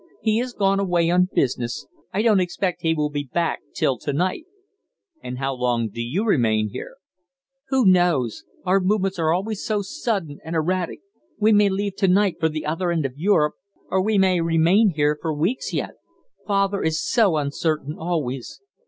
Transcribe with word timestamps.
"He 0.23 0.39
has 0.39 0.53
gone 0.53 0.79
away 0.79 1.11
on 1.11 1.27
business. 1.31 1.85
I 2.11 2.23
don't 2.23 2.39
expect 2.39 2.81
he 2.81 2.95
will 2.95 3.11
be 3.11 3.29
back 3.31 3.59
till 3.75 3.99
to 3.99 4.11
night." 4.11 4.47
"And 5.21 5.37
how 5.37 5.53
long 5.53 5.89
do 5.89 6.01
you 6.01 6.25
remain 6.25 6.69
here?" 6.69 6.95
"Who 7.67 7.85
knows? 7.85 8.43
Our 8.65 8.79
movements 8.79 9.19
are 9.19 9.31
always 9.31 9.63
so 9.63 9.83
sudden 9.83 10.39
and 10.43 10.55
erratic. 10.55 11.01
We 11.37 11.53
may 11.53 11.69
leave 11.69 11.97
to 11.97 12.07
night 12.07 12.37
for 12.39 12.49
the 12.49 12.65
other 12.65 12.89
end 12.89 13.05
of 13.05 13.13
Europe, 13.15 13.53
or 13.91 14.01
we 14.01 14.17
may 14.17 14.41
remain 14.41 14.93
here 14.95 15.19
for 15.21 15.35
weeks 15.35 15.71
yet. 15.71 15.91
Father 16.47 16.81
is 16.81 16.99
so 16.99 17.37
uncertain 17.37 17.93
always." 17.95 18.59